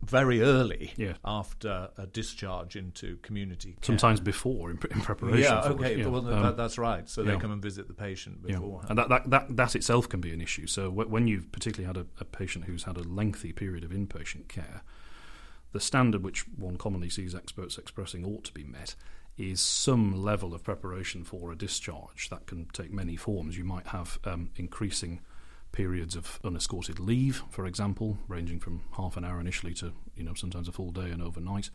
[0.02, 1.16] very early Yeah.
[1.26, 3.84] after a discharge into community care.
[3.84, 5.42] Sometimes before in, pre- in preparation.
[5.42, 6.06] Yeah, for okay, yeah.
[6.08, 7.10] well, Um, that, that's right.
[7.10, 8.92] So they come and visit the patient beforehand.
[8.92, 10.68] And that, that, that, that itself can be an issue.
[10.68, 14.48] So when you've particularly had a, a patient who's had a lengthy period of inpatient
[14.48, 14.84] care,
[15.74, 18.96] the standard which one commonly sees experts expressing ought to be met
[19.38, 22.30] is some level of preparation for a discharge.
[22.30, 23.58] That can take many forms.
[23.58, 25.22] You might have um, increasing
[25.72, 30.36] periods of unescorted leave, for example, ranging from half an hour initially to you know
[30.36, 31.70] sometimes a full day and overnight.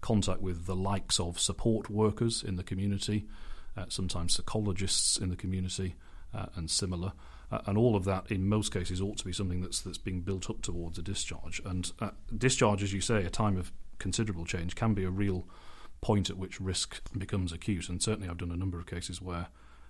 [0.00, 3.26] Contact with the likes of support workers in the community,
[3.76, 5.96] uh, sometimes psychologists in the community,
[6.32, 7.12] uh, and similar.
[7.52, 10.20] Uh, and all of that, in most cases, ought to be something that's that's being
[10.20, 11.60] built up towards a discharge.
[11.64, 15.46] And uh, discharge, as you say, a time of considerable change, can be a real
[16.00, 17.88] point at which risk becomes acute.
[17.88, 19.48] And certainly, I've done a number of cases where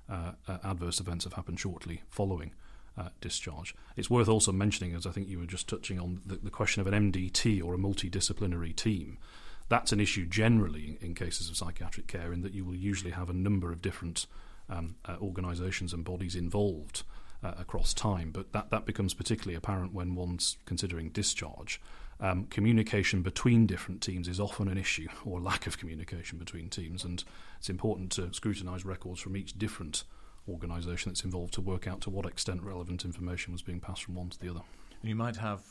[0.08, 2.52] uh, uh, adverse events have happened shortly following
[2.96, 3.74] uh, discharge.
[3.96, 6.80] It's worth also mentioning, as I think you were just touching on, the, the question
[6.80, 9.18] of an MDT or a multidisciplinary team.
[9.68, 13.30] That's an issue generally in, cases of psychiatric care, in that you will usually have
[13.30, 14.26] a number of different
[14.68, 17.04] um, uh, organisations and bodies involved
[17.42, 18.30] uh, across time.
[18.32, 21.80] But that, that becomes particularly apparent when one's considering discharge.
[22.20, 27.04] Um, communication between different teams is often an issue, or lack of communication between teams,
[27.04, 27.24] and
[27.58, 30.04] it's important to scrutinise records from each different
[30.48, 34.14] organisation that's involved to work out to what extent relevant information was being passed from
[34.16, 34.62] one to the other.
[35.02, 35.62] you might have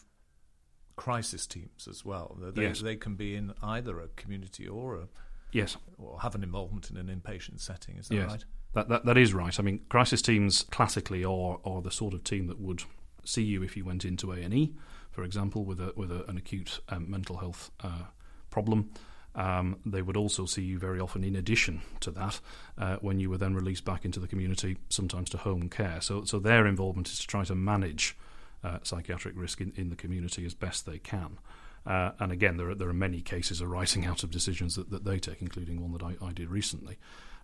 [0.95, 2.37] crisis teams as well.
[2.39, 2.81] They, Yes.
[2.81, 5.07] they can be in either a community or a,
[5.51, 7.97] Yes, or have an involvement in an inpatient setting.
[7.97, 8.29] Is that Yes.
[8.29, 8.45] right?
[8.73, 9.59] That, that that is right.
[9.59, 12.83] I mean, crisis teams classically are are the sort of team that would
[13.23, 14.73] see you if you went into A and E,
[15.11, 18.05] for example, with a with a, an acute um, mental health uh,
[18.49, 18.91] problem.
[19.35, 22.41] Um, they would also see you very often, in addition to that,
[22.77, 26.01] uh, when you were then released back into the community, sometimes to home care.
[26.01, 28.17] So, so their involvement is to try to manage
[28.63, 31.37] uh, psychiatric risk in, in the community as best they can.
[31.85, 35.05] Uh, and again, there are, there are many cases arising out of decisions that, that
[35.05, 36.97] they take, including one that I, I did recently.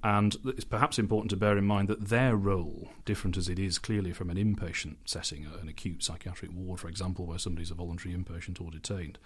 [0.03, 3.79] And it's perhaps important to bear in mind that their role, different as it is
[3.79, 8.13] clearly from an inpatient setting, an acute psychiatric ward, for example, where somebody's a voluntary
[8.13, 9.17] inpatient or detained,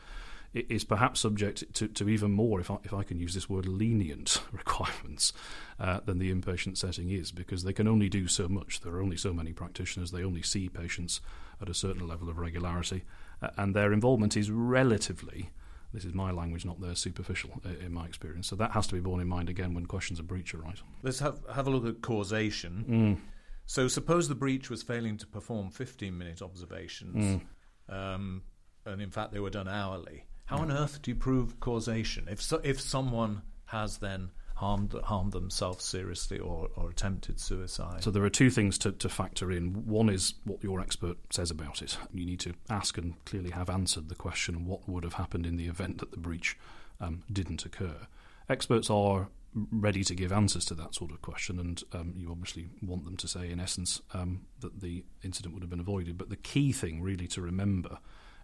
[0.54, 3.68] is perhaps subject to, to even more, if I, if I can use this word,
[3.68, 5.34] lenient requirements
[5.80, 8.82] uh, than the inpatient setting is, because they can only do so much.
[8.82, 11.22] There are only so many practitioners, they only see patients
[11.62, 15.50] at a certain level of regularity, uh, and their involvement is relatively
[15.92, 18.48] this is my language, not their superficial uh, in my experience.
[18.48, 20.84] So that has to be borne in mind again when questions of breach arise.
[21.02, 22.86] Let's have have a look at causation.
[22.88, 23.18] Mm.
[23.66, 27.42] So suppose the breach was failing to perform 15 minute observations,
[27.90, 27.96] Mm.
[28.16, 28.44] um,
[28.86, 30.26] and in fact they were done hourly.
[30.46, 32.28] How on earth do you prove causation?
[32.30, 38.12] If so, if someone has then harmed harmed themselves seriously or, or attempted suicide, So
[38.12, 39.88] there are two things to, to factor in.
[39.88, 41.98] One is what your expert says about it.
[42.14, 45.56] You need to ask and clearly have answered the question what would have happened in
[45.56, 46.58] the event that the breach
[47.00, 48.08] um, didn't occur.
[48.50, 49.30] Experts are
[49.72, 53.16] ready to give answers to that sort of question, and um, you obviously want them
[53.16, 56.18] to say, in essence, um, that the incident would have been avoided.
[56.18, 58.00] But the key thing, really, to remember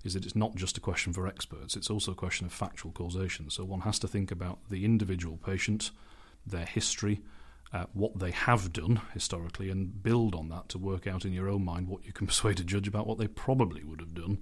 [0.05, 2.91] is that it's not just a question for experts, it's also a question of factual
[2.91, 3.49] causation.
[3.49, 5.91] So one has to think about the individual patient,
[6.45, 7.21] their history,
[7.73, 11.49] uh, what they have done historically, and build on that to work out in your
[11.49, 14.37] own mind what you can persuade a judge about what they probably would have done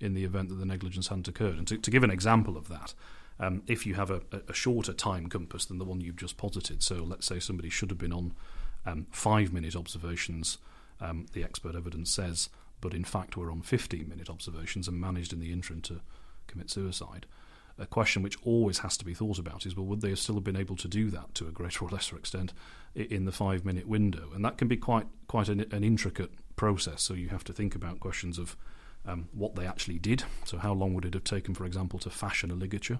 [0.00, 1.58] in the event that the negligence hadn't occurred.
[1.58, 2.94] And to, to give an example of that,
[3.40, 6.82] um, if you have a, a shorter time compass than the one you've just posited,
[6.82, 8.32] so let's say somebody should have been on
[8.86, 10.58] um, five minute observations,
[11.00, 12.48] um, the expert evidence says,
[12.80, 16.00] but in fact were on 15 minute observations and managed in the interim to
[16.46, 17.26] commit suicide.
[17.80, 20.44] A question which always has to be thought about is well, would they still have
[20.44, 22.52] been able to do that to a greater or lesser extent
[22.94, 24.30] in the five minute window?
[24.34, 27.02] And that can be quite, quite an, an intricate process.
[27.02, 28.56] So you have to think about questions of
[29.06, 30.24] um, what they actually did.
[30.44, 32.98] So, how long would it have taken, for example, to fashion a ligature?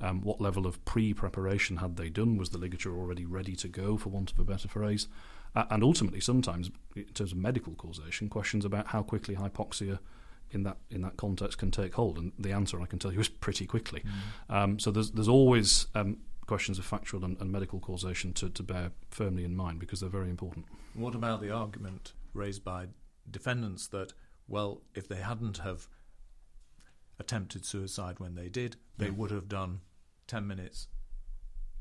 [0.00, 2.36] Um, what level of pre preparation had they done?
[2.36, 5.06] Was the ligature already ready to go, for want of a better phrase?
[5.54, 9.98] Uh, and ultimately, sometimes, in terms of medical causation, questions about how quickly hypoxia
[10.50, 12.18] in that in that context can take hold?
[12.18, 14.02] And the answer I can tell you is pretty quickly.
[14.50, 14.54] Mm.
[14.54, 18.62] Um, so there's there's always um, questions of factual and, and, medical causation to, to
[18.62, 20.66] bear firmly in mind because they're very important.
[20.92, 22.88] What about the argument raised by
[23.30, 24.12] defendants that
[24.46, 25.88] well, if they hadn't have
[27.18, 29.12] attempted suicide when they did, they yeah.
[29.12, 29.80] would have done
[30.26, 30.88] ten minutes,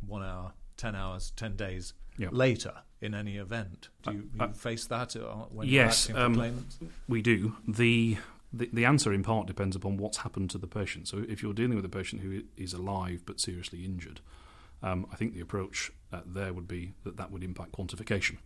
[0.06, 2.30] one hour, ten hours, ten days yeah.
[2.32, 3.90] later in any event.
[4.04, 6.66] Do you, uh, you face that uh, when yes, you're acting um,
[7.08, 7.56] we do.
[7.68, 8.18] The,
[8.52, 11.08] the the answer in part depends upon what's happened to the patient.
[11.08, 14.22] So if you're dealing with a patient who is alive but seriously injured,
[14.82, 18.38] um, I think the approach uh, there would be that that would impact quantification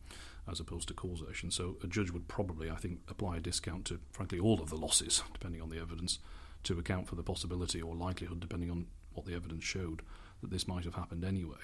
[0.50, 1.52] as opposed to causation.
[1.52, 4.78] So a judge would probably, I think, apply a discount to, frankly, all of the
[4.78, 6.20] losses, depending on the evidence,
[6.64, 10.02] to account for the possibility or likelihood, depending on what the evidence showed,
[10.42, 11.58] that this might have happened anyway.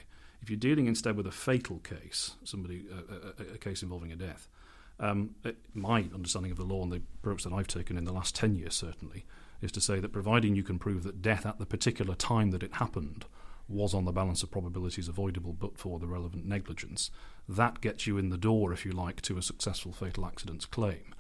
[0.44, 4.18] If you're dealing instead with a fatal case, somebody a, a, a case involving a
[4.18, 4.50] death,
[5.00, 8.12] um, it, my understanding of the law and the approach that I've taken in the
[8.12, 9.24] last ten years certainly
[9.62, 12.62] is to say that providing you can prove that death at the particular time that
[12.62, 13.24] it happened
[13.70, 17.10] was on the balance of probabilities avoidable but for the relevant negligence,
[17.48, 21.16] that gets you in the door, if you like, to a successful fatal accidents claim.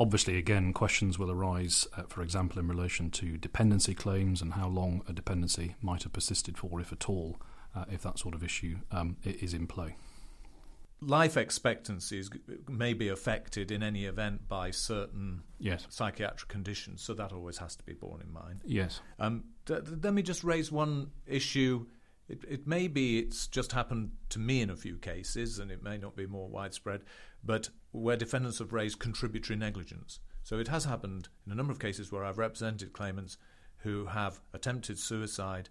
[0.00, 4.68] Obviously, again, questions will arise, uh, for example, in relation to dependency claims and how
[4.68, 7.40] long a dependency might have persisted for, if at all,
[7.74, 9.96] uh, if that sort of issue um, is in play.
[11.00, 12.30] Life expectancies
[12.68, 15.86] may be affected in any event by certain yes.
[15.88, 18.62] psychiatric conditions, so that always has to be borne in mind.
[18.64, 19.00] Yes.
[19.18, 21.86] Um, th- let me just raise one issue.
[22.28, 25.82] It, it may be it's just happened to me in a few cases, and it
[25.82, 27.02] may not be more widespread
[27.44, 30.20] but where defendants have raised contributory negligence.
[30.42, 33.36] So it has happened in a number of cases where I've represented claimants
[33.78, 35.68] who have attempted suicide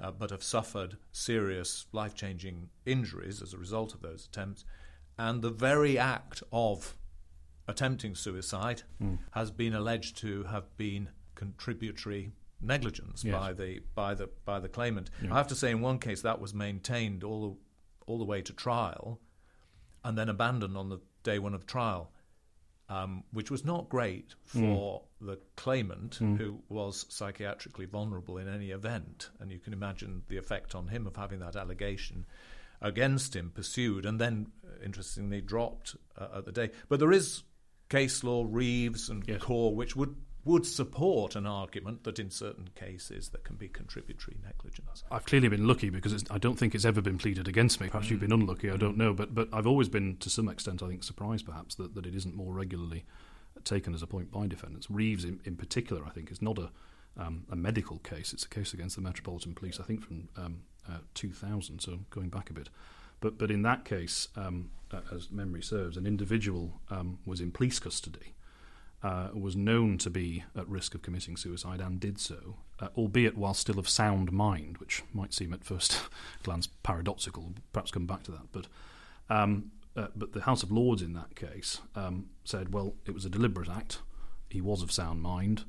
[0.00, 4.64] uh, but have suffered serious life changing injuries as a result of those attempts.
[5.18, 6.96] And the very act of
[7.66, 9.18] attempting suicide mm.
[9.30, 13.34] has been alleged to have been contributory negligence yes.
[13.34, 15.10] by the by the by the claimant.
[15.22, 15.32] Yeah.
[15.32, 17.56] I have to say, in one case, that was maintained all the,
[18.06, 19.20] all the way to trial,
[20.04, 22.10] and then abandoned on the day one of trial,
[22.88, 25.26] um, which was not great for mm.
[25.26, 26.38] the claimant, mm.
[26.38, 29.30] who was psychiatrically vulnerable in any event.
[29.40, 32.24] And you can imagine the effect on him of having that allegation
[32.80, 36.70] against him pursued and then, uh, interestingly, dropped uh, at the day.
[36.88, 37.42] But there is
[37.88, 39.40] case law, Reeves and yes.
[39.40, 40.14] Corr, which would
[40.46, 45.02] would support an argument that in certain cases there can be contributory negligence.
[45.10, 47.88] I've clearly been lucky because I don't think it's ever been pleaded against me.
[47.88, 48.10] Perhaps mm.
[48.12, 49.12] you've been unlucky, I don't know.
[49.12, 52.14] But, but I've always been, to some extent, I think, surprised perhaps that, that it
[52.14, 53.04] isn't more regularly
[53.64, 54.88] taken as a point by defendants.
[54.88, 56.70] Reeves, in, in particular, I think, is not a,
[57.18, 58.32] um, a medical case.
[58.32, 62.28] It's a case against the Metropolitan Police, I think, from um, uh, 2000, so going
[62.28, 62.68] back a bit.
[63.18, 64.70] But, but in that case, um,
[65.12, 68.35] as memory serves, an individual um, was in police custody
[69.06, 73.38] uh, was known to be at risk of committing suicide and did so, uh, albeit
[73.38, 76.00] while still of sound mind, which might seem at first
[76.42, 77.52] glance paradoxical.
[77.72, 78.66] Perhaps come back to that, but.
[79.28, 83.24] Um, uh, but the House of Lords in that case um, said, well, it was
[83.24, 84.00] a deliberate act.
[84.50, 85.64] He was of sound mind.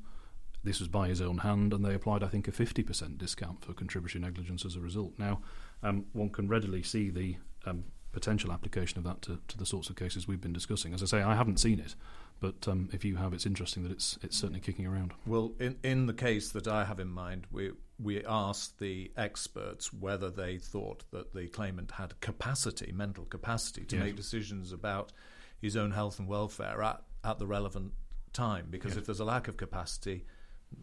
[0.62, 3.72] This was by his own hand, and they applied, I think, a 50% discount for
[3.72, 5.14] contributory negligence as a result.
[5.16, 5.40] Now,
[5.82, 9.88] um, one can readily see the um, potential application of that to, to the sorts
[9.88, 10.92] of cases we've been discussing.
[10.92, 11.94] As I say, I haven't seen it,
[12.40, 15.12] but um, if you have, it's interesting that it's it's certainly kicking around.
[15.26, 19.92] Well, in in the case that I have in mind, we we asked the experts
[19.92, 24.04] whether they thought that the claimant had capacity, mental capacity, to yes.
[24.04, 25.12] make decisions about
[25.60, 27.92] his own health and welfare at at the relevant
[28.32, 28.66] time.
[28.70, 28.98] Because yes.
[28.98, 30.24] if there's a lack of capacity,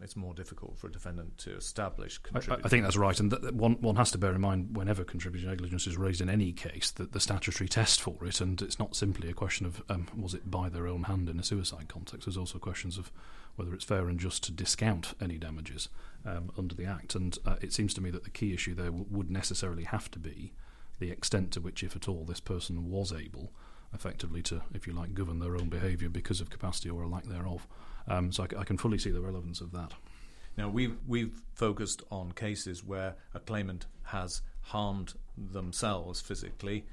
[0.02, 2.20] it's more difficult for a defendant to establish.
[2.34, 5.04] I, I, think that's right, and th- one one has to bear in mind whenever
[5.04, 8.78] contributory negligence is raised in any case that the statutory test for it, and it's
[8.78, 11.88] not simply a question of um, was it by their own hand in a suicide
[11.88, 12.26] context.
[12.26, 13.10] There's also questions of
[13.56, 15.88] whether it's fair and just to discount any damages
[16.24, 18.86] um, under the Act, and uh, it seems to me that the key issue there
[18.86, 20.52] w- would necessarily have to be
[20.98, 23.52] the extent to which, if at all, this person was able
[23.94, 27.24] effectively to, if you like, govern their own behaviour because of capacity or a lack
[27.24, 27.66] thereof.
[28.08, 29.92] Um, so I, I, can fully see the relevance of that.
[30.56, 36.84] Now we've we've focused on cases where a claimant has harmed themselves physically.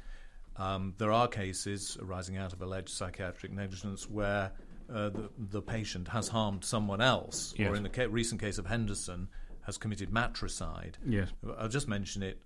[0.58, 4.52] Um, there are cases arising out of alleged psychiatric negligence where
[4.94, 7.70] uh, the, the patient has harmed someone else, yes.
[7.70, 9.28] or in the ca- recent case of Henderson,
[9.62, 10.98] has committed matricide.
[11.08, 11.30] Yes.
[11.58, 12.40] I'll just mention it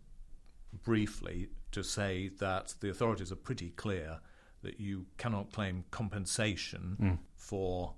[0.84, 4.20] briefly to say that the authorities are pretty clear
[4.62, 7.18] that you cannot claim compensation mm.
[7.36, 7.94] for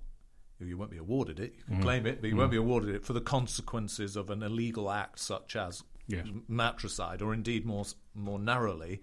[0.68, 1.54] you won't be awarded it.
[1.58, 1.82] You can mm.
[1.82, 2.38] claim it, but you mm.
[2.38, 6.26] won't be awarded it for the consequences of an illegal act such as yes.
[6.48, 7.84] matricide, or indeed more
[8.14, 9.00] more narrowly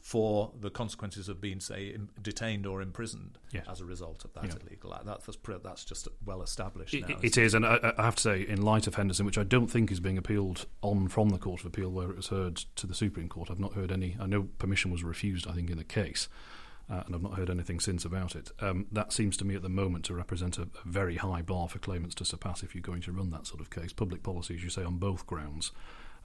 [0.00, 3.66] for the consequences of being, say, detained or imprisoned yes.
[3.70, 4.54] as a result of that yeah.
[4.66, 5.04] illegal act.
[5.04, 5.26] That's,
[5.62, 7.18] that's just well established it, now.
[7.22, 9.66] It is, and I, I, have to say, in light of Henderson, which I don't
[9.66, 12.86] think is being appealed on from the Court of Appeal where it was heard to
[12.86, 14.16] the Supreme Court, I've not heard any.
[14.18, 16.28] I know permission was refused, I think, in the case.
[16.90, 18.50] Uh, and I've not heard anything since about it.
[18.58, 21.68] Um, that seems to me at the moment to represent a, a, very high bar
[21.68, 23.92] for claimants to surpass if you're going to run that sort of case.
[23.92, 25.70] Public policy, as you say, on both grounds,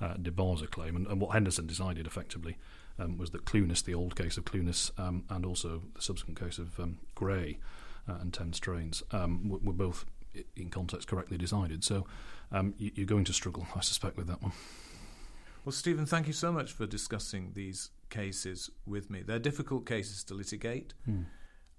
[0.02, 0.96] uh, debars a claim.
[0.96, 2.58] And, and, what Henderson decided effectively
[2.98, 6.58] um, was that Clunis, the old case of Clunis, um, and also the subsequent case
[6.58, 7.60] of um, Gray
[8.10, 10.06] uh, and Thames Trains, um, were, were, both
[10.56, 11.84] in context correctly decided.
[11.84, 12.08] So
[12.52, 14.54] um, you, are going to struggle, I suspect, with that one.
[15.64, 19.22] Well, Stephen, thank you so much for discussing these cases with me.
[19.22, 20.94] They're difficult cases to litigate.
[21.06, 21.22] Hmm.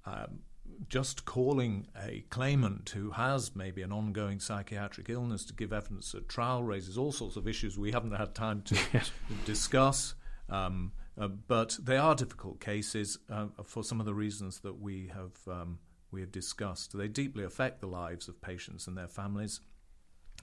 [0.04, 0.40] Um,
[0.88, 6.28] just calling a claimant who has maybe an ongoing psychiatric illness to give evidence at
[6.28, 8.76] trial raises all sorts of issues we haven't had time to
[9.44, 10.14] discuss.
[10.48, 15.10] Um, uh, but they are difficult cases uh, for some of the reasons that we
[15.14, 15.78] have um,
[16.10, 16.96] we have discussed.
[16.96, 19.60] They deeply affect the lives of patients and their families,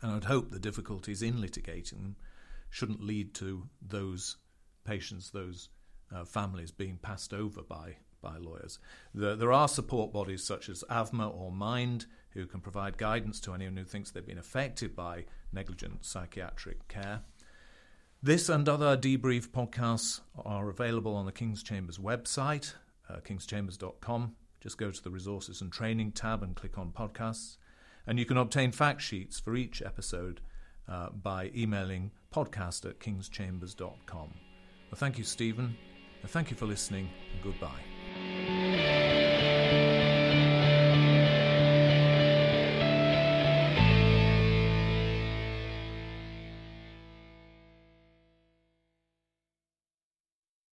[0.01, 2.15] and I'd hope the difficulties in litigating them
[2.69, 4.38] shouldn't lead to those
[4.84, 5.69] patients, those
[6.13, 8.79] uh, families being passed over by by lawyers.
[9.13, 13.53] The, there are support bodies such as AVMA or Mind who can provide guidance to
[13.53, 17.21] anyone who thinks they've been affected by negligent psychiatric care.
[18.23, 22.73] This and other debrief podcasts are available on the King's Chambers website,
[23.09, 24.36] uh, kingschambers.com.
[24.61, 27.57] Just go to the Resources and Training tab and click on Podcasts.
[28.07, 30.39] And you can obtain fact sheets for each episode
[30.88, 34.53] uh, by emailing podcast at kingschambers.com.
[34.94, 35.76] Well, thank you, Stephen.
[36.22, 39.03] And thank you for listening, and goodbye.